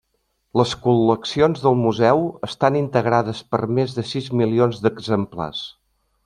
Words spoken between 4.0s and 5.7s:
sis milions d'exemplars.